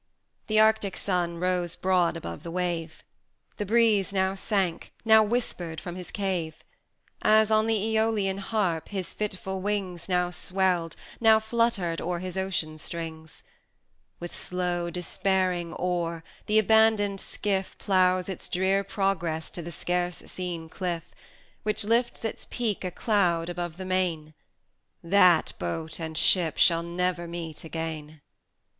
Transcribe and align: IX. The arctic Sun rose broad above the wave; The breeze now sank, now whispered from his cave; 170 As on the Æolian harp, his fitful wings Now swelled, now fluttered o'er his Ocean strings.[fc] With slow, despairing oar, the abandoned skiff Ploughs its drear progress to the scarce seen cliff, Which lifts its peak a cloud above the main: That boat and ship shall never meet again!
IX. 0.01 0.47
The 0.47 0.59
arctic 0.59 0.97
Sun 0.97 1.39
rose 1.39 1.75
broad 1.75 2.17
above 2.17 2.41
the 2.41 2.49
wave; 2.49 3.03
The 3.57 3.67
breeze 3.67 4.11
now 4.11 4.33
sank, 4.33 4.91
now 5.05 5.21
whispered 5.21 5.79
from 5.79 5.95
his 5.95 6.09
cave; 6.09 6.63
170 7.21 7.39
As 7.43 7.51
on 7.51 7.67
the 7.67 7.77
Æolian 7.85 8.39
harp, 8.39 8.89
his 8.89 9.13
fitful 9.13 9.61
wings 9.61 10.09
Now 10.09 10.31
swelled, 10.31 10.95
now 11.19 11.39
fluttered 11.39 12.01
o'er 12.01 12.17
his 12.17 12.35
Ocean 12.35 12.79
strings.[fc] 12.79 13.43
With 14.19 14.35
slow, 14.35 14.89
despairing 14.89 15.71
oar, 15.73 16.23
the 16.47 16.57
abandoned 16.57 17.21
skiff 17.21 17.77
Ploughs 17.77 18.27
its 18.27 18.47
drear 18.47 18.83
progress 18.83 19.51
to 19.51 19.61
the 19.61 19.71
scarce 19.71 20.17
seen 20.17 20.67
cliff, 20.67 21.13
Which 21.61 21.83
lifts 21.83 22.25
its 22.25 22.47
peak 22.49 22.83
a 22.83 22.89
cloud 22.89 23.49
above 23.49 23.77
the 23.77 23.85
main: 23.85 24.33
That 25.03 25.53
boat 25.59 25.99
and 25.99 26.17
ship 26.17 26.57
shall 26.57 26.81
never 26.81 27.27
meet 27.27 27.63
again! 27.63 28.21